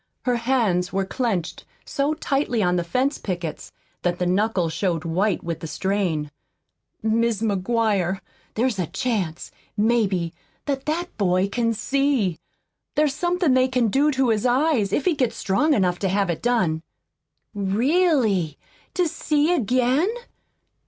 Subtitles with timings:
[0.25, 5.43] Her hands were clenched so tightly on the fence pickets that the knuckles showed white
[5.43, 6.31] with the strain.
[7.03, 8.19] "Mis' McGuire,
[8.55, 10.33] there's a chance, maybe,
[10.65, 12.39] that that boy can see.
[12.95, 16.31] There's somethin' they can do to his eyes, if he gets strong enough to have
[16.31, 16.81] it done."
[17.53, 18.57] "Really?
[18.95, 20.09] To see again?"